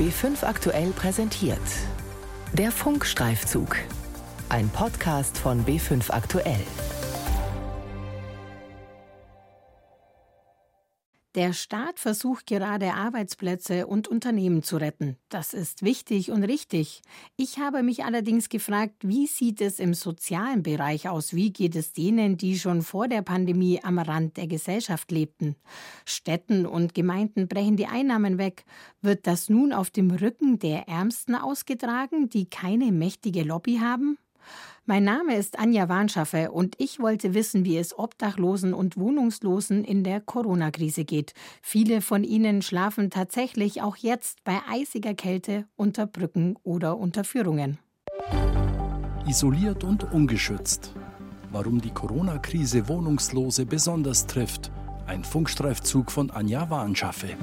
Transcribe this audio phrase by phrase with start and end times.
[0.00, 1.58] B5 aktuell präsentiert.
[2.54, 3.76] Der Funkstreifzug.
[4.48, 6.64] Ein Podcast von B5 aktuell.
[11.36, 15.16] Der Staat versucht gerade Arbeitsplätze und Unternehmen zu retten.
[15.28, 17.02] Das ist wichtig und richtig.
[17.36, 21.32] Ich habe mich allerdings gefragt, wie sieht es im sozialen Bereich aus?
[21.32, 25.54] Wie geht es denen, die schon vor der Pandemie am Rand der Gesellschaft lebten?
[26.04, 28.64] Städten und Gemeinden brechen die Einnahmen weg.
[29.00, 34.18] Wird das nun auf dem Rücken der Ärmsten ausgetragen, die keine mächtige Lobby haben?
[34.90, 40.02] Mein Name ist Anja Warnschaffe und ich wollte wissen, wie es Obdachlosen und Wohnungslosen in
[40.02, 41.32] der Corona-Krise geht.
[41.62, 47.78] Viele von ihnen schlafen tatsächlich auch jetzt bei eisiger Kälte unter Brücken oder unter Führungen.
[49.28, 50.92] Isoliert und ungeschützt.
[51.52, 54.72] Warum die Corona-Krise Wohnungslose besonders trifft.
[55.06, 57.36] Ein Funkstreifzug von Anja Warnschaffe.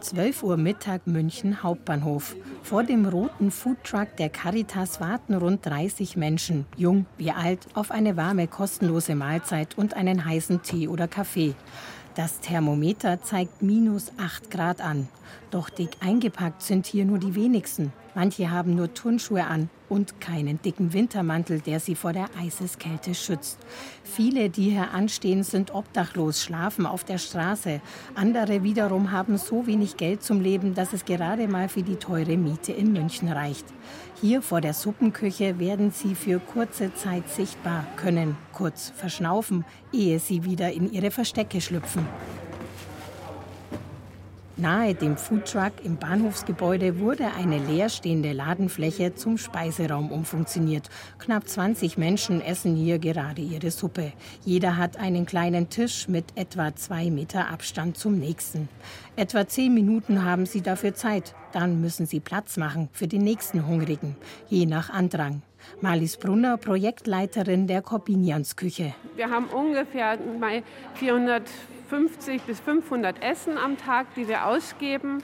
[0.00, 2.36] 12 Uhr Mittag München Hauptbahnhof.
[2.62, 8.16] Vor dem roten Foodtruck der Caritas warten rund 30 Menschen, jung wie alt, auf eine
[8.16, 11.54] warme, kostenlose Mahlzeit und einen heißen Tee oder Kaffee.
[12.14, 15.08] Das Thermometer zeigt minus 8 Grad an.
[15.50, 17.92] Doch dick eingepackt sind hier nur die wenigsten.
[18.16, 23.58] Manche haben nur Turnschuhe an und keinen dicken Wintermantel, der sie vor der Eiseskälte schützt.
[24.04, 27.82] Viele, die hier anstehen, sind obdachlos, schlafen auf der Straße.
[28.14, 32.38] Andere wiederum haben so wenig Geld zum Leben, dass es gerade mal für die teure
[32.38, 33.66] Miete in München reicht.
[34.22, 40.42] Hier vor der Suppenküche werden sie für kurze Zeit sichtbar, können kurz verschnaufen, ehe sie
[40.42, 42.06] wieder in ihre Verstecke schlüpfen.
[44.58, 50.88] Nahe dem Foodtruck im Bahnhofsgebäude wurde eine leerstehende Ladenfläche zum Speiseraum umfunktioniert.
[51.18, 54.14] Knapp 20 Menschen essen hier gerade ihre Suppe.
[54.46, 58.70] Jeder hat einen kleinen Tisch mit etwa zwei Meter Abstand zum nächsten.
[59.14, 61.34] Etwa zehn Minuten haben sie dafür Zeit.
[61.52, 64.16] Dann müssen sie Platz machen für den nächsten Hungrigen,
[64.48, 65.42] je nach Andrang.
[65.82, 68.94] Marlies Brunner, Projektleiterin der Corbinians Küche.
[69.16, 70.16] Wir haben ungefähr
[70.94, 71.42] 400
[71.88, 75.22] 50 bis 500 Essen am Tag, die wir ausgeben.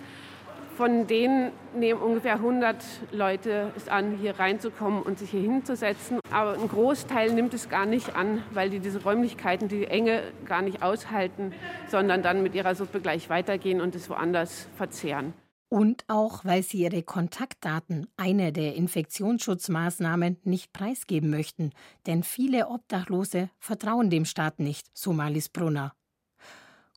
[0.77, 2.77] Von denen nehmen ungefähr 100
[3.12, 6.19] Leute es an, hier reinzukommen und sich hier hinzusetzen.
[6.31, 10.62] Aber ein Großteil nimmt es gar nicht an, weil die diese Räumlichkeiten, die Enge gar
[10.62, 11.53] nicht aushalten,
[11.89, 15.34] sondern dann mit ihrer Suppe gleich weitergehen und es woanders verzehren.
[15.69, 21.71] Und auch, weil sie ihre Kontaktdaten, eine der Infektionsschutzmaßnahmen, nicht preisgeben möchten.
[22.06, 25.94] Denn viele Obdachlose vertrauen dem Staat nicht, so Marlies Brunner.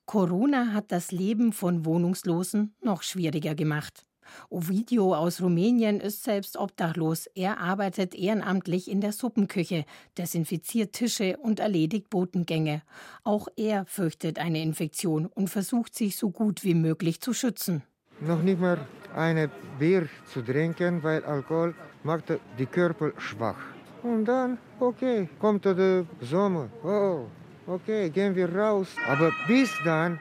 [0.05, 4.05] Corona hat das Leben von Wohnungslosen noch schwieriger gemacht.
[4.49, 7.27] Ovidio aus Rumänien ist selbst obdachlos.
[7.35, 9.85] Er arbeitet ehrenamtlich in der Suppenküche,
[10.17, 12.81] desinfiziert Tische und erledigt Botengänge.
[13.23, 17.83] Auch er fürchtet eine Infektion und versucht sich so gut wie möglich zu schützen.
[18.21, 18.79] Noch nicht mal
[19.15, 19.49] eine
[19.79, 22.25] Bier zu trinken, weil Alkohol macht
[22.57, 23.59] die Körper schwach.
[24.03, 26.69] Und dann, okay, kommt der Sommer.
[26.83, 27.25] Oh,
[27.67, 28.95] okay, gehen wir raus.
[29.07, 30.19] Aber bis dann,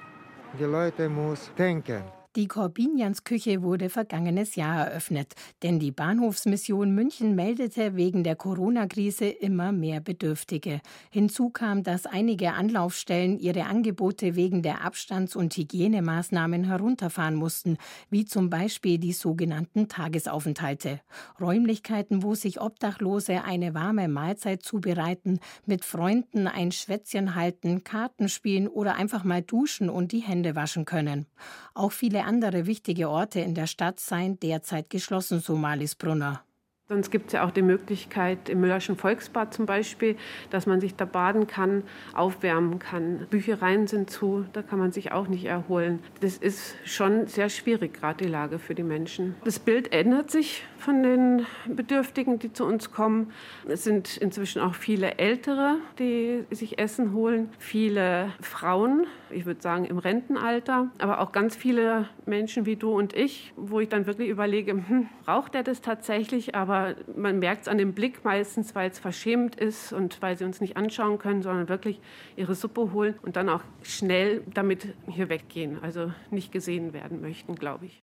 [0.59, 2.03] die Leute muss denken.
[2.37, 9.27] Die Corbinians Küche wurde vergangenes Jahr eröffnet, denn die Bahnhofsmission München meldete wegen der Corona-Krise
[9.27, 10.81] immer mehr Bedürftige.
[11.11, 17.77] Hinzu kam, dass einige Anlaufstellen ihre Angebote wegen der Abstands- und Hygienemaßnahmen herunterfahren mussten,
[18.11, 21.03] wie zum Beispiel die sogenannten Tagesaufenthalte.
[21.41, 28.67] Räumlichkeiten, wo sich Obdachlose eine warme Mahlzeit zubereiten, mit Freunden ein Schwätzchen halten, Karten spielen
[28.67, 31.27] oder einfach mal duschen und die Hände waschen können.
[31.75, 36.43] Auch viele andere wichtige Orte in der Stadt seien derzeit geschlossen, so Marlies Brunner.
[36.87, 40.17] Sonst gibt es ja auch die Möglichkeit im Müllerschen Volksbad zum Beispiel,
[40.50, 43.27] dass man sich da baden kann, aufwärmen kann.
[43.31, 46.00] Büchereien sind zu, da kann man sich auch nicht erholen.
[46.21, 49.34] Das ist schon sehr schwierig, gerade die Lage für die Menschen.
[49.47, 53.33] Das Bild ändert sich von den Bedürftigen, die zu uns kommen.
[53.67, 59.87] Es sind inzwischen auch viele Ältere, die sich Essen holen, viele Frauen, ich würde sagen
[59.87, 64.29] im Rentenalter, aber auch ganz viele Menschen wie du und ich, wo ich dann wirklich
[64.29, 66.55] überlege, hm, braucht er das tatsächlich?
[66.55, 66.74] Aber
[67.17, 70.61] man merkt es an dem Blick meistens, weil es verschämt ist und weil sie uns
[70.61, 72.00] nicht anschauen können, sondern wirklich
[72.37, 77.55] ihre Suppe holen und dann auch schnell damit hier weggehen, also nicht gesehen werden möchten,
[77.55, 78.03] glaube ich.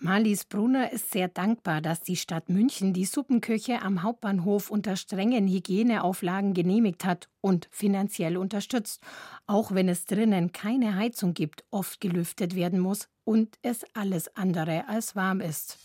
[0.00, 5.48] Marlies Brunner ist sehr dankbar, dass die Stadt München die Suppenküche am Hauptbahnhof unter strengen
[5.48, 9.02] Hygieneauflagen genehmigt hat und finanziell unterstützt,
[9.48, 14.88] auch wenn es drinnen keine Heizung gibt, oft gelüftet werden muss und es alles andere
[14.88, 15.78] als warm ist.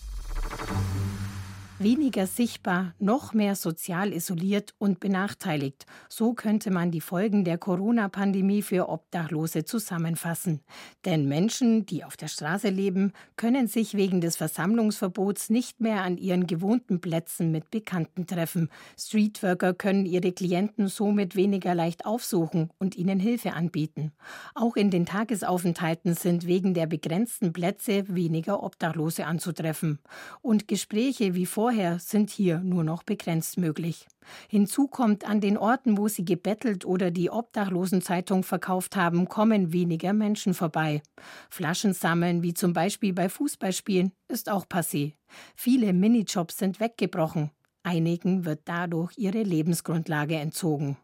[1.84, 5.86] Weniger sichtbar, noch mehr sozial isoliert und benachteiligt.
[6.08, 10.62] So könnte man die Folgen der Corona-Pandemie für Obdachlose zusammenfassen.
[11.04, 16.18] Denn Menschen, die auf der Straße leben, können sich wegen des Versammlungsverbots nicht mehr an
[16.18, 18.70] ihren gewohnten Plätzen mit Bekannten treffen.
[18.98, 24.14] Streetworker können ihre Klienten somit weniger leicht aufsuchen und ihnen Hilfe anbieten.
[24.56, 30.00] Auch in den Tagesaufenthalten sind wegen der begrenzten Plätze weniger Obdachlose anzutreffen.
[30.42, 34.06] Und Gespräche wie vor vorher sind hier nur noch begrenzt möglich.
[34.48, 40.14] Hinzu kommt, an den Orten, wo sie gebettelt oder die Obdachlosenzeitung verkauft haben, kommen weniger
[40.14, 41.02] Menschen vorbei.
[41.50, 45.14] Flaschen sammeln, wie zum Beispiel bei Fußballspielen, ist auch passé.
[45.56, 47.50] Viele Minijobs sind weggebrochen.
[47.82, 50.98] Einigen wird dadurch ihre Lebensgrundlage entzogen.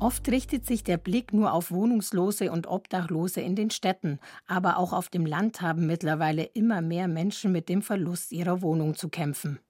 [0.00, 4.94] Oft richtet sich der Blick nur auf Wohnungslose und Obdachlose in den Städten, aber auch
[4.94, 9.60] auf dem Land haben mittlerweile immer mehr Menschen mit dem Verlust ihrer Wohnung zu kämpfen.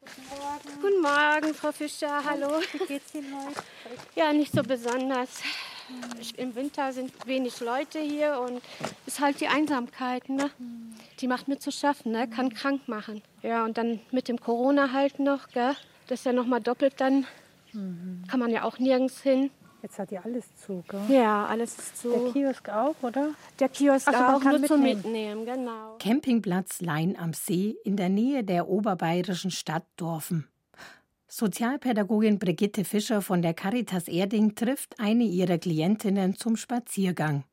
[0.80, 2.22] Guten Morgen, Frau Fischer.
[2.24, 2.60] Hallo.
[2.72, 3.60] Wie geht's Ihnen heute?
[4.14, 5.42] Ja, nicht so besonders.
[6.36, 8.62] Im Winter sind wenig Leute hier und
[9.06, 10.50] ist halt die Einsamkeit, ne?
[11.18, 12.28] Die macht mir zu schaffen, ne?
[12.28, 13.20] Kann krank machen.
[13.42, 15.74] Ja, und dann mit dem Corona halt noch, gell?
[16.06, 17.26] Das ist ja noch mal doppelt dann.
[17.72, 19.50] Kann man ja auch nirgends hin.
[19.82, 21.00] Jetzt hat ja alles zu, gell?
[21.08, 22.10] Ja, alles ist zu.
[22.10, 23.30] Der Kiosk auch, oder?
[23.58, 25.44] Der Kiosk Ach so, man auch kann nur zum mitnehmen.
[25.44, 25.96] Mitnehmen, genau.
[25.98, 30.46] Campingplatz Lein am See in der Nähe der oberbayerischen Stadt Dorfen.
[31.28, 37.44] Sozialpädagogin Brigitte Fischer von der Caritas Erding trifft eine ihrer Klientinnen zum Spaziergang.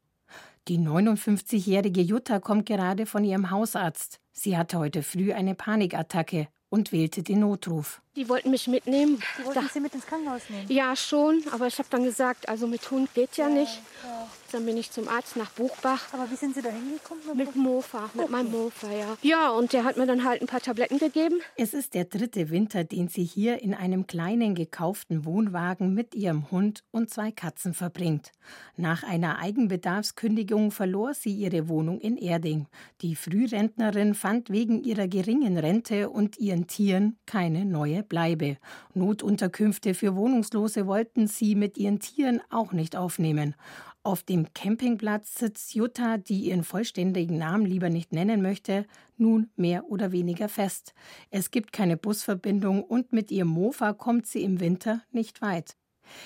[0.68, 4.19] Die 59-jährige Jutta kommt gerade von ihrem Hausarzt.
[4.33, 8.01] Sie hatte heute früh eine Panikattacke und wählte den Notruf.
[8.18, 9.22] Die wollten mich mitnehmen.
[9.38, 10.66] Die wollten Sie mit ins Krankenhaus nehmen?
[10.69, 13.80] Ja, schon, aber ich habe dann gesagt, also mit Hund geht ja nicht.
[14.52, 16.14] Dann bin ich zum Arzt nach Buchbach.
[16.14, 17.22] Aber wie sind Sie da hingekommen?
[17.36, 19.18] Mit Mofa, mit meinem Mofa, ja.
[19.22, 21.42] Ja, und der hat mir dann halt ein paar Tabletten gegeben.
[21.58, 26.50] Es ist der dritte Winter, den sie hier in einem kleinen gekauften Wohnwagen mit ihrem
[26.50, 28.31] Hund und zwei Katzen verbringt.
[28.78, 32.68] Nach einer Eigenbedarfskündigung verlor sie ihre Wohnung in Erding.
[33.02, 38.57] Die Frührentnerin fand wegen ihrer geringen Rente und ihren Tieren keine neue Bleibe.
[38.94, 43.56] Notunterkünfte für Wohnungslose wollten sie mit ihren Tieren auch nicht aufnehmen.
[44.04, 48.86] Auf dem Campingplatz sitzt Jutta, die ihren vollständigen Namen lieber nicht nennen möchte,
[49.18, 50.94] nun mehr oder weniger fest.
[51.30, 55.75] Es gibt keine Busverbindung und mit ihrem Mofa kommt sie im Winter nicht weit.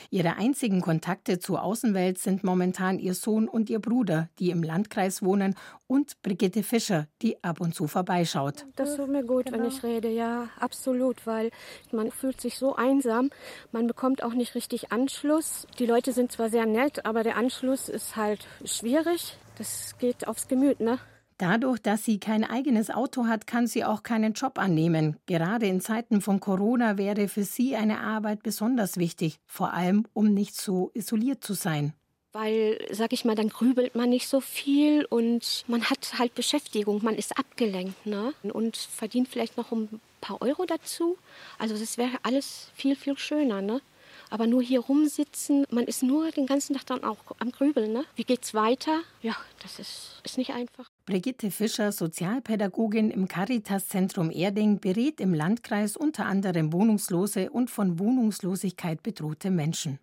[0.09, 5.23] Ihre einzigen Kontakte zur Außenwelt sind momentan ihr Sohn und ihr Bruder, die im Landkreis
[5.23, 5.55] wohnen,
[5.87, 8.65] und Brigitte Fischer, die ab und zu vorbeischaut.
[8.77, 11.51] Das tut mir gut, wenn ich rede, ja, absolut, weil
[11.91, 13.29] man fühlt sich so einsam,
[13.71, 15.67] man bekommt auch nicht richtig Anschluss.
[15.79, 19.37] Die Leute sind zwar sehr nett, aber der Anschluss ist halt schwierig.
[19.57, 20.97] Das geht aufs Gemüt, ne?
[21.41, 25.17] Dadurch, dass sie kein eigenes Auto hat, kann sie auch keinen Job annehmen.
[25.25, 30.35] Gerade in Zeiten von Corona wäre für sie eine Arbeit besonders wichtig, vor allem um
[30.35, 31.93] nicht so isoliert zu sein.
[32.31, 37.03] Weil, sag ich mal, dann grübelt man nicht so viel und man hat halt Beschäftigung,
[37.03, 38.35] man ist abgelenkt, ne?
[38.53, 41.17] Und verdient vielleicht noch ein paar Euro dazu.
[41.57, 43.81] Also das wäre alles viel, viel schöner, ne?
[44.31, 48.05] Aber nur hier rumsitzen, man ist nur den ganzen Tag dann auch am Grübeln, ne?
[48.15, 49.01] Wie geht's weiter?
[49.21, 50.89] Ja, das ist, ist nicht einfach.
[51.05, 59.03] Brigitte Fischer, Sozialpädagogin im Caritas-Zentrum Erding, berät im Landkreis unter anderem Wohnungslose und von Wohnungslosigkeit
[59.03, 59.99] bedrohte Menschen.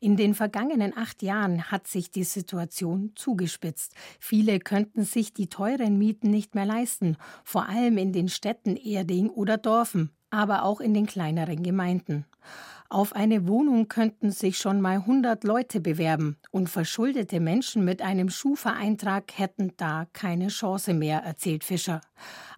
[0.00, 3.94] In den vergangenen acht Jahren hat sich die Situation zugespitzt.
[4.18, 9.30] Viele könnten sich die teuren Mieten nicht mehr leisten, vor allem in den Städten Erding
[9.30, 12.24] oder Dorfen, aber auch in den kleineren Gemeinden.
[12.90, 18.30] Auf eine Wohnung könnten sich schon mal 100 Leute bewerben und verschuldete Menschen mit einem
[18.30, 22.00] Schufa-Eintrag hätten da keine Chance mehr, erzählt Fischer.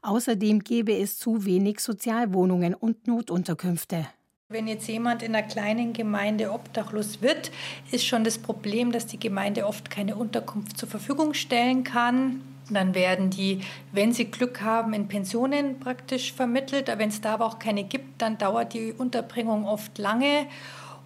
[0.02, 4.06] Außerdem gäbe es zu wenig Sozialwohnungen und Notunterkünfte.
[4.48, 7.50] Wenn jetzt jemand in einer kleinen Gemeinde obdachlos wird,
[7.90, 12.40] ist schon das Problem, dass die Gemeinde oft keine Unterkunft zur Verfügung stellen kann.
[12.74, 13.60] Dann werden die,
[13.92, 16.88] wenn sie Glück haben, in Pensionen praktisch vermittelt.
[16.88, 20.46] Wenn es da aber auch keine gibt, dann dauert die Unterbringung oft lange.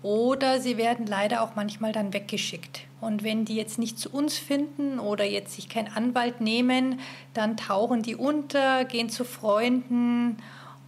[0.02, 2.82] Oder sie werden leider auch manchmal dann weggeschickt.
[3.00, 7.00] Und wenn die jetzt nicht zu uns finden oder jetzt sich keinen Anwalt nehmen,
[7.32, 10.36] dann tauchen die unter, gehen zu Freunden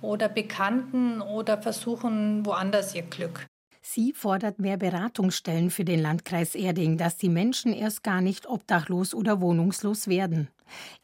[0.02, 3.46] oder Bekannten oder versuchen woanders ihr Glück.
[3.88, 9.14] Sie fordert mehr Beratungsstellen für den Landkreis Erding, dass die Menschen erst gar nicht obdachlos
[9.14, 10.48] oder wohnungslos werden.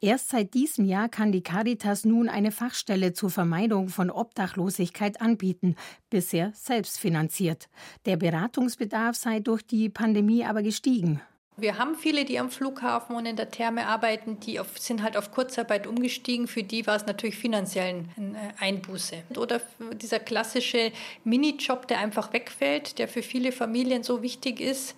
[0.00, 5.76] Erst seit diesem Jahr kann die Caritas nun eine Fachstelle zur Vermeidung von Obdachlosigkeit anbieten,
[6.10, 7.68] bisher selbst finanziert.
[8.04, 11.22] Der Beratungsbedarf sei durch die Pandemie aber gestiegen.
[11.56, 15.18] Wir haben viele, die am Flughafen und in der Therme arbeiten, die auf, sind halt
[15.18, 16.48] auf Kurzarbeit umgestiegen.
[16.48, 19.22] Für die war es natürlich finanziell eine äh, Einbuße.
[19.36, 19.60] Oder
[19.94, 20.92] dieser klassische
[21.24, 24.96] Minijob, der einfach wegfällt, der für viele Familien so wichtig ist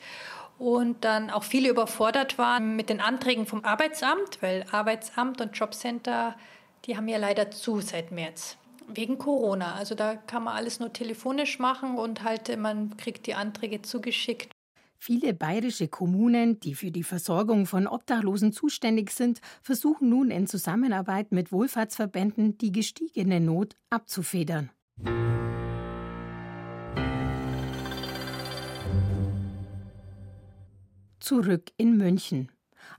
[0.59, 6.37] und dann auch viele überfordert waren mit den Anträgen vom Arbeitsamt, weil Arbeitsamt und Jobcenter,
[6.85, 8.57] die haben ja leider zu seit März.
[8.87, 9.75] Wegen Corona.
[9.75, 14.54] Also da kann man alles nur telefonisch machen und halt man kriegt die Anträge zugeschickt.
[15.07, 21.31] Viele bayerische Kommunen, die für die Versorgung von Obdachlosen zuständig sind, versuchen nun in Zusammenarbeit
[21.31, 24.71] mit Wohlfahrtsverbänden die gestiegene Not abzufedern.
[31.21, 32.51] Zurück in München.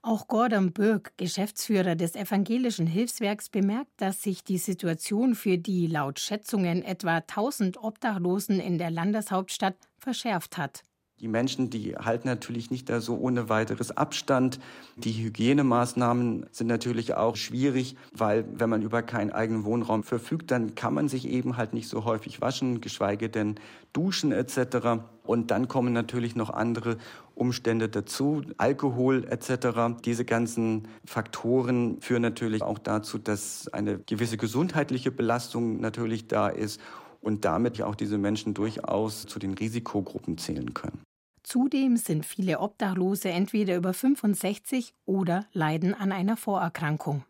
[0.04, 6.20] Auch Gordon Birk, Geschäftsführer des Evangelischen Hilfswerks, bemerkt, dass sich die Situation für die laut
[6.20, 10.84] Schätzungen etwa 1000 Obdachlosen in der Landeshauptstadt verschärft hat.
[11.22, 14.60] Die Menschen, die halten natürlich nicht da so ohne weiteres Abstand.
[14.98, 20.76] Die Hygienemaßnahmen sind natürlich auch schwierig, weil wenn man über keinen eigenen Wohnraum verfügt, dann
[20.76, 23.56] kann man sich eben halt nicht so häufig waschen, geschweige denn
[23.94, 25.06] duschen etc.
[25.24, 26.98] Und dann kommen natürlich noch andere
[27.34, 29.98] Umstände dazu, Alkohol etc.
[30.04, 36.82] Diese ganzen Faktoren führen natürlich auch dazu, dass eine gewisse gesundheitliche Belastung natürlich da ist
[37.26, 41.02] und damit auch diese Menschen durchaus zu den Risikogruppen zählen können.
[41.42, 47.24] Zudem sind viele Obdachlose entweder über 65 oder leiden an einer Vorerkrankung.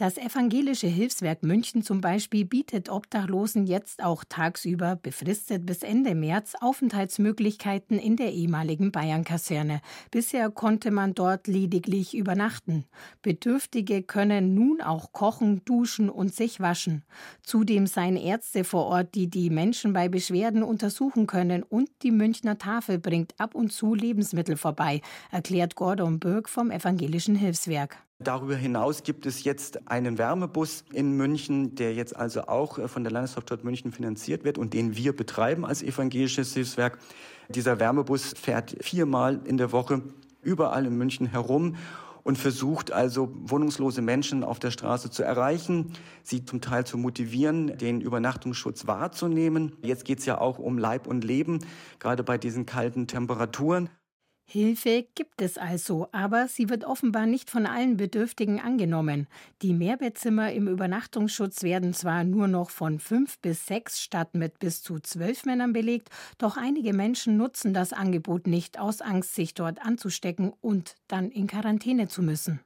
[0.00, 6.54] Das Evangelische Hilfswerk München zum Beispiel bietet Obdachlosen jetzt auch tagsüber, befristet bis Ende März,
[6.58, 9.82] Aufenthaltsmöglichkeiten in der ehemaligen Bayern-Kaserne.
[10.10, 12.86] Bisher konnte man dort lediglich übernachten.
[13.20, 17.04] Bedürftige können nun auch kochen, duschen und sich waschen.
[17.42, 22.56] Zudem seien Ärzte vor Ort, die die Menschen bei Beschwerden untersuchen können und die Münchner
[22.56, 27.98] Tafel bringt ab und zu Lebensmittel vorbei, erklärt Gordon Birk vom Evangelischen Hilfswerk.
[28.22, 33.02] Darüber hinaus gibt es jetzt einen Wärmebus in München, der jetzt also auch äh, von
[33.02, 36.98] der Landeshauptstadt München finanziert wird und den wir betreiben als evangelisches Hilfswerk.
[37.48, 40.02] Dieser Wärmebus fährt viermal in der Woche
[40.42, 41.76] überall in München herum
[42.22, 47.78] und versucht also wohnungslose Menschen auf der Straße zu erreichen, sie zum Teil zu motivieren,
[47.78, 49.76] den Übernachtungsschutz wahrzunehmen.
[49.82, 51.60] Jetzt geht es ja auch um Leib und Leben,
[51.98, 53.88] gerade bei diesen kalten Temperaturen.
[54.52, 59.28] Hilfe gibt es also, aber sie wird offenbar nicht von allen Bedürftigen angenommen.
[59.62, 64.82] Die Mehrbettzimmer im Übernachtungsschutz werden zwar nur noch von fünf bis sechs statt mit bis
[64.82, 69.80] zu zwölf Männern belegt, doch einige Menschen nutzen das Angebot nicht aus Angst, sich dort
[69.86, 72.58] anzustecken und dann in Quarantäne zu müssen.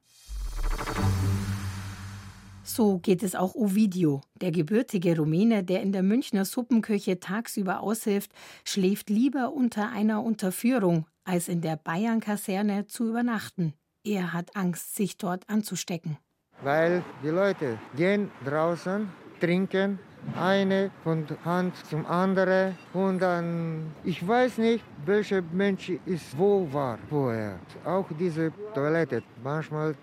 [2.63, 4.23] So geht es auch Ovidio.
[4.41, 8.33] Der gebürtige Rumäne, der in der Münchner Suppenküche tagsüber aushilft,
[8.65, 13.75] schläft lieber unter einer Unterführung, als in der Bayern-Kaserne zu übernachten.
[14.05, 16.19] Er hat Angst, sich dort anzustecken.
[16.63, 19.09] Weil die Leute gehen draußen,
[19.41, 19.99] trinken,
[20.39, 26.99] eine von Hand zum anderen und dann, ich weiß nicht, welcher Mensch ist wo war
[27.09, 27.59] vorher.
[27.85, 29.95] Auch diese Toilette, manchmal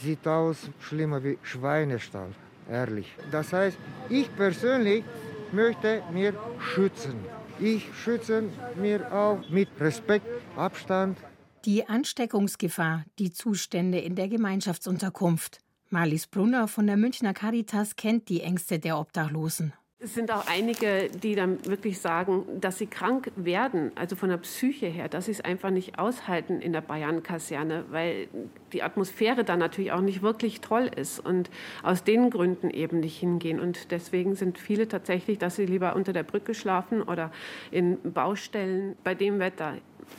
[0.00, 2.30] sieht aus schlimmer wie Schweinestall,
[2.68, 3.14] ehrlich.
[3.30, 5.04] Das heißt, ich persönlich
[5.52, 7.14] möchte mir schützen.
[7.60, 8.44] Ich schütze
[8.76, 11.18] mir auch mit Respekt, Abstand.
[11.64, 15.58] Die Ansteckungsgefahr, die Zustände in der Gemeinschaftsunterkunft.
[15.90, 19.72] Marlies Brunner von der Münchner Caritas kennt die Ängste der Obdachlosen.
[20.00, 24.36] Es sind auch einige, die dann wirklich sagen, dass sie krank werden, also von der
[24.36, 28.28] Psyche her, dass sie es einfach nicht aushalten in der Bayern-Kaserne, weil
[28.72, 31.50] die Atmosphäre da natürlich auch nicht wirklich toll ist und
[31.82, 33.58] aus den Gründen eben nicht hingehen.
[33.58, 37.32] Und deswegen sind viele tatsächlich, dass sie lieber unter der Brücke schlafen oder
[37.72, 39.78] in Baustellen bei dem Wetter.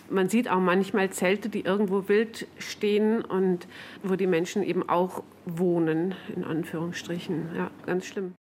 [0.10, 3.66] Man sieht auch manchmal Zelte, die irgendwo wild stehen und
[4.04, 7.56] wo die Menschen eben auch wohnen, in Anführungsstrichen.
[7.56, 8.34] Ja, ganz schlimm.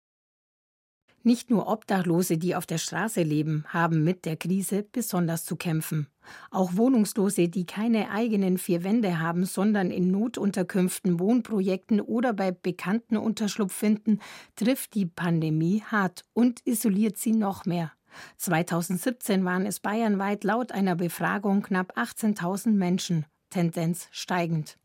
[1.25, 6.07] Nicht nur Obdachlose, die auf der Straße leben, haben mit der Krise besonders zu kämpfen.
[6.51, 13.17] Auch Wohnungslose, die keine eigenen vier Wände haben, sondern in Notunterkünften, Wohnprojekten oder bei Bekannten
[13.17, 14.21] Unterschlupf finden,
[14.55, 17.93] trifft die Pandemie hart und isoliert sie noch mehr.
[18.37, 24.79] 2017 waren es bayernweit laut einer Befragung knapp 18.000 Menschen, Tendenz steigend.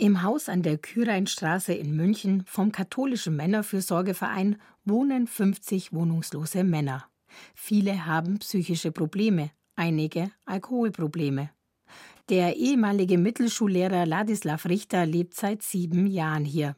[0.00, 7.04] Im Haus an der Küreinstraße in München vom katholischen Männerfürsorgeverein wohnen 50 wohnungslose Männer.
[7.54, 11.50] Viele haben psychische Probleme, einige Alkoholprobleme.
[12.30, 16.76] Der ehemalige Mittelschullehrer Ladislav Richter lebt seit sieben Jahren hier.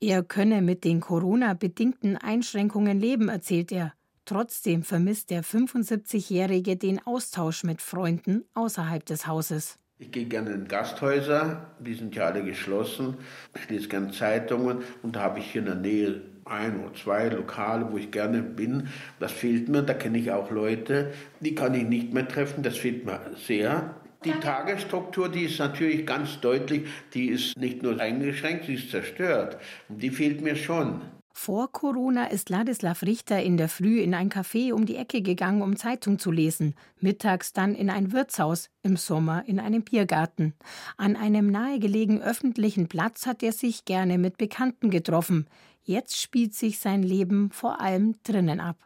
[0.00, 3.94] Er könne mit den Corona-bedingten Einschränkungen leben, erzählt er.
[4.24, 9.78] Trotzdem vermisst der 75-Jährige den Austausch mit Freunden außerhalb des Hauses.
[9.98, 13.16] Ich gehe gerne in Gasthäuser, die sind ja alle geschlossen.
[13.54, 17.28] Ich lese gerne Zeitungen und da habe ich hier in der Nähe ein oder zwei
[17.28, 18.88] Lokale, wo ich gerne bin.
[19.20, 22.76] Das fehlt mir, da kenne ich auch Leute, die kann ich nicht mehr treffen, das
[22.76, 23.94] fehlt mir sehr.
[24.24, 29.56] Die Tagesstruktur, die ist natürlich ganz deutlich, die ist nicht nur eingeschränkt, sie ist zerstört.
[29.88, 31.00] Die fehlt mir schon.
[31.38, 35.60] Vor Corona ist Ladislav Richter in der Früh in ein Café um die Ecke gegangen,
[35.60, 40.54] um Zeitung zu lesen, mittags dann in ein Wirtshaus, im Sommer in einem Biergarten.
[40.96, 45.46] An einem nahegelegenen öffentlichen Platz hat er sich gerne mit Bekannten getroffen.
[45.84, 48.78] Jetzt spielt sich sein Leben vor allem drinnen ab.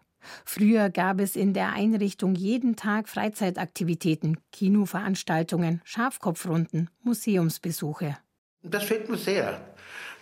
[0.45, 8.19] Früher gab es in der Einrichtung jeden Tag Freizeitaktivitäten, Kinoveranstaltungen, Schafkopfrunden, Museumsbesuche.
[8.63, 9.65] Das fehlt mir sehr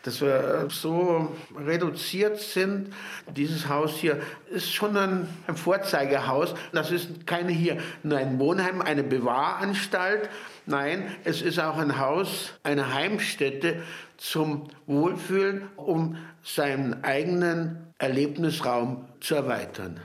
[0.02, 2.92] dass wir so reduziert sind.
[3.36, 6.54] Dieses Haus hier ist schon ein, ein Vorzeigehaus.
[6.72, 10.28] Das ist keine hier nur ein Wohnheim, eine Bewahranstalt.
[10.66, 13.82] Nein, es ist auch ein Haus, eine Heimstätte
[14.16, 20.00] zum Wohlfühlen, um seinen eigenen Erlebnisraum zu erweitern.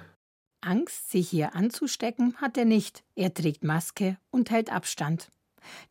[0.61, 3.03] Angst, sich hier anzustecken, hat er nicht.
[3.15, 5.27] Er trägt Maske und hält Abstand.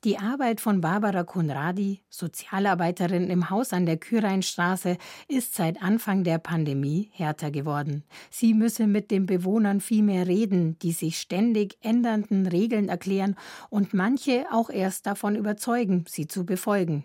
[0.05, 4.97] Die Arbeit von Barbara Konradi, Sozialarbeiterin im Haus an der Küreinstraße,
[5.29, 8.05] ist seit Anfang der Pandemie härter geworden.
[8.31, 13.37] Sie müsse mit den Bewohnern viel mehr reden, die sich ständig ändernden Regeln erklären
[13.71, 17.05] und manche auch erst davon überzeugen, sie zu befolgen.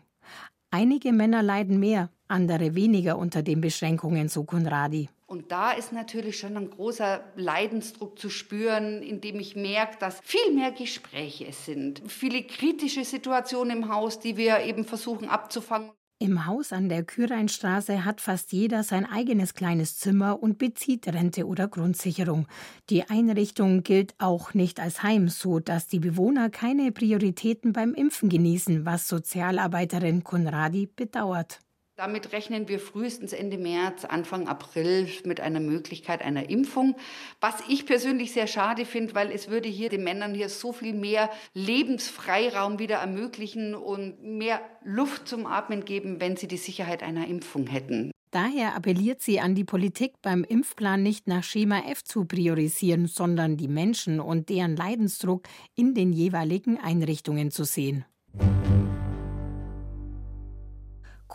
[0.71, 5.09] Einige Männer leiden mehr, andere weniger unter den Beschränkungen, so Konradi.
[5.29, 10.53] Und da ist natürlich schon ein großer Leidensdruck zu spüren, indem ich merke, dass viel
[10.53, 15.91] mehr Gespräche sind, viele kritische Situationen im Haus, die wir eben versuchen abzufangen.
[16.19, 21.45] Im Haus an der Küreinstraße hat fast jeder sein eigenes kleines Zimmer und bezieht Rente
[21.45, 22.47] oder Grundsicherung.
[22.89, 28.29] Die Einrichtung gilt auch nicht als Heim, so dass die Bewohner keine Prioritäten beim Impfen
[28.29, 31.59] genießen, was Sozialarbeiterin Konradi bedauert.
[31.97, 36.95] Damit rechnen wir frühestens Ende März, Anfang April mit einer Möglichkeit einer Impfung.
[37.41, 40.93] Was ich persönlich sehr schade finde, weil es würde hier den Männern hier so viel
[40.93, 47.27] mehr Lebensfreiraum wieder ermöglichen und mehr Luft zum Atmen geben, wenn sie die Sicherheit einer
[47.27, 48.11] Impfung hätten.
[48.29, 53.57] Daher appelliert sie an die Politik, beim Impfplan nicht nach Schema F zu priorisieren, sondern
[53.57, 58.05] die Menschen und deren Leidensdruck in den jeweiligen Einrichtungen zu sehen.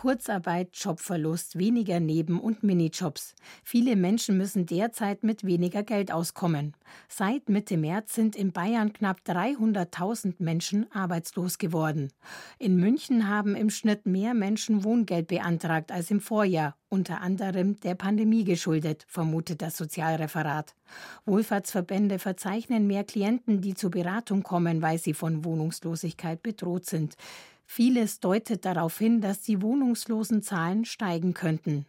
[0.03, 3.35] Kurzarbeit, Jobverlust, weniger Neben- und Minijobs.
[3.63, 6.73] Viele Menschen müssen derzeit mit weniger Geld auskommen.
[7.07, 12.11] Seit Mitte März sind in Bayern knapp 300.000 Menschen arbeitslos geworden.
[12.59, 17.95] In München haben im Schnitt mehr Menschen Wohngeld beantragt als im Vorjahr, unter anderem der
[17.95, 20.75] Pandemie geschuldet, vermutet das Sozialreferat.
[21.25, 27.15] Wohlfahrtsverbände verzeichnen mehr Klienten, die zur Beratung kommen, weil sie von Wohnungslosigkeit bedroht sind.
[27.65, 31.85] Vieles deutet darauf hin, dass die Wohnungslosenzahlen steigen könnten.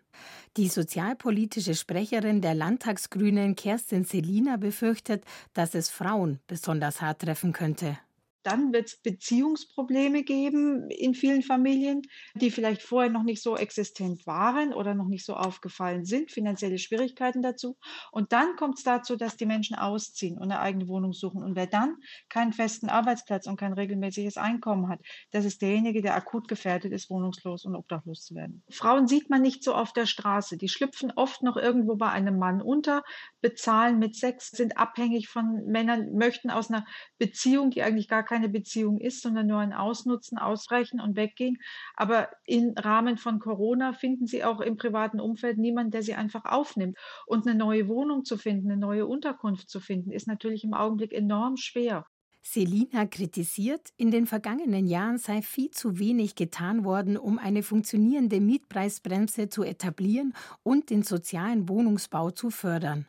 [0.56, 7.98] Die sozialpolitische Sprecherin der Landtagsgrünen Kerstin Selina befürchtet, dass es Frauen besonders hart treffen könnte.
[8.44, 12.02] Dann wird es Beziehungsprobleme geben in vielen Familien,
[12.34, 16.78] die vielleicht vorher noch nicht so existent waren oder noch nicht so aufgefallen sind, finanzielle
[16.78, 17.76] Schwierigkeiten dazu.
[18.12, 21.42] Und dann kommt es dazu, dass die Menschen ausziehen und eine eigene Wohnung suchen.
[21.42, 21.96] Und wer dann
[22.28, 25.00] keinen festen Arbeitsplatz und kein regelmäßiges Einkommen hat,
[25.32, 28.62] das ist derjenige, der akut gefährdet ist, wohnungslos und obdachlos zu werden.
[28.70, 30.58] Frauen sieht man nicht so auf der Straße.
[30.58, 33.02] Die schlüpfen oft noch irgendwo bei einem Mann unter,
[33.40, 36.84] bezahlen mit Sex, sind abhängig von Männern, möchten aus einer
[37.18, 41.58] Beziehung, die eigentlich gar keine Beziehung ist, sondern nur ein Ausnutzen, Ausreichen und Weggehen.
[41.94, 46.44] Aber im Rahmen von Corona finden sie auch im privaten Umfeld niemanden, der sie einfach
[46.44, 46.98] aufnimmt.
[47.26, 51.12] Und eine neue Wohnung zu finden, eine neue Unterkunft zu finden, ist natürlich im Augenblick
[51.12, 52.06] enorm schwer.
[52.42, 58.40] Selina kritisiert, in den vergangenen Jahren sei viel zu wenig getan worden, um eine funktionierende
[58.40, 63.06] Mietpreisbremse zu etablieren und den sozialen Wohnungsbau zu fördern.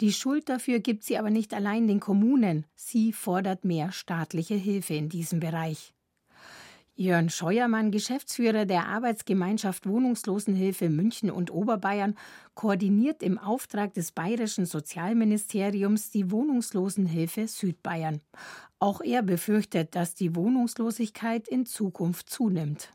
[0.00, 2.66] Die Schuld dafür gibt sie aber nicht allein den Kommunen.
[2.74, 5.92] Sie fordert mehr staatliche Hilfe in diesem Bereich.
[7.00, 12.14] Jörn Scheuermann, Geschäftsführer der Arbeitsgemeinschaft Wohnungslosenhilfe München und Oberbayern,
[12.54, 18.20] koordiniert im Auftrag des bayerischen Sozialministeriums die Wohnungslosenhilfe Südbayern.
[18.80, 22.90] Auch er befürchtet, dass die Wohnungslosigkeit in Zukunft zunimmt.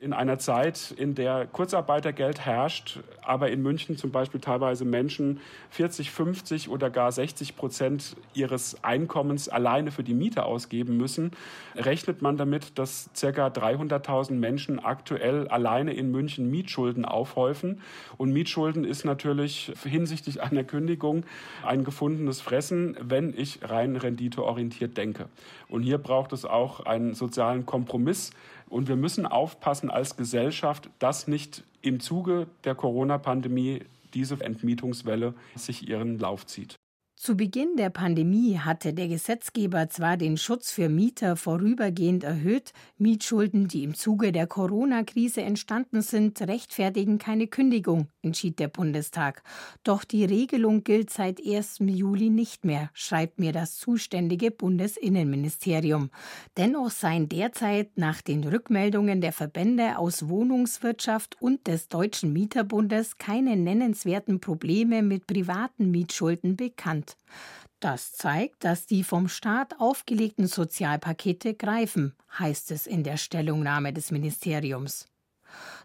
[0.00, 6.12] In einer Zeit, in der Kurzarbeitergeld herrscht, aber in München zum Beispiel teilweise Menschen 40,
[6.12, 11.32] 50 oder gar 60 Prozent ihres Einkommens alleine für die Miete ausgeben müssen,
[11.74, 13.48] rechnet man damit, dass ca.
[13.48, 17.80] 300.000 Menschen aktuell alleine in München Mietschulden aufhäufen.
[18.16, 21.24] Und Mietschulden ist natürlich hinsichtlich einer Kündigung
[21.66, 25.28] ein gefundenes Fressen, wenn ich rein renditeorientiert denke.
[25.68, 28.30] Und hier braucht es auch einen sozialen Kompromiss,
[28.68, 33.80] und wir müssen aufpassen als Gesellschaft, dass nicht im Zuge der Corona-Pandemie
[34.14, 36.77] diese Entmietungswelle sich ihren Lauf zieht.
[37.20, 43.66] Zu Beginn der Pandemie hatte der Gesetzgeber zwar den Schutz für Mieter vorübergehend erhöht, Mietschulden,
[43.66, 49.42] die im Zuge der Corona-Krise entstanden sind, rechtfertigen keine Kündigung, entschied der Bundestag.
[49.82, 51.80] Doch die Regelung gilt seit 1.
[51.80, 56.10] Juli nicht mehr, schreibt mir das zuständige Bundesinnenministerium.
[56.56, 63.56] Dennoch seien derzeit nach den Rückmeldungen der Verbände aus Wohnungswirtschaft und des Deutschen Mieterbundes keine
[63.56, 67.07] nennenswerten Probleme mit privaten Mietschulden bekannt.
[67.80, 74.10] Das zeigt, dass die vom Staat aufgelegten Sozialpakete greifen, heißt es in der Stellungnahme des
[74.10, 75.06] Ministeriums.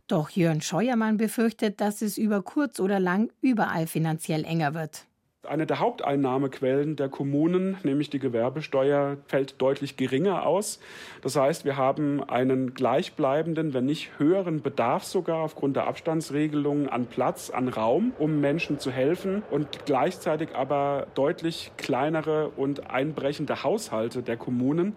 [0.07, 5.05] Doch Jörn Scheuermann befürchtet, dass es über kurz oder lang überall finanziell enger wird.
[5.45, 10.79] Eine der Haupteinnahmequellen der Kommunen, nämlich die Gewerbesteuer, fällt deutlich geringer aus.
[11.21, 17.07] Das heißt, wir haben einen gleichbleibenden, wenn nicht höheren Bedarf sogar aufgrund der Abstandsregelungen an
[17.07, 24.23] Platz, an Raum, um Menschen zu helfen und gleichzeitig aber deutlich kleinere und einbrechende Haushalte
[24.23, 24.95] der Kommunen.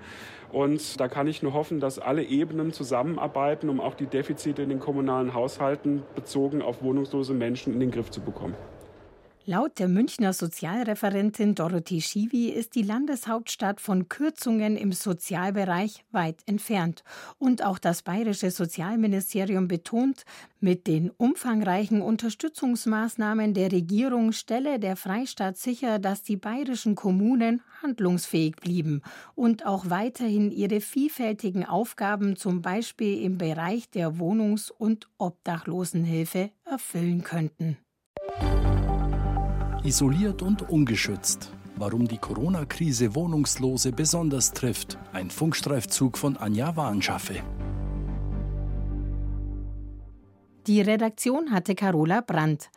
[0.52, 4.68] Und da kann ich nur hoffen, dass alle Ebenen zusammenarbeiten, um auch die Defizite in
[4.68, 8.54] den kommunalen Haushalten bezogen auf wohnungslose Menschen in den Griff zu bekommen.
[9.48, 17.04] Laut der Münchner Sozialreferentin Dorothee Schiwi ist die Landeshauptstadt von Kürzungen im Sozialbereich weit entfernt.
[17.38, 20.24] Und auch das bayerische Sozialministerium betont,
[20.58, 28.56] mit den umfangreichen Unterstützungsmaßnahmen der Regierung stelle der Freistaat sicher, dass die bayerischen Kommunen handlungsfähig
[28.56, 29.00] blieben
[29.36, 37.22] und auch weiterhin ihre vielfältigen Aufgaben zum Beispiel im Bereich der Wohnungs- und Obdachlosenhilfe erfüllen
[37.22, 37.76] könnten.
[39.86, 41.52] Isoliert und ungeschützt.
[41.76, 44.98] Warum die Corona-Krise Wohnungslose besonders trifft.
[45.12, 47.36] Ein Funkstreifzug von Anja Warnschaffe.
[50.66, 52.68] Die Redaktion hatte Carola Brandt.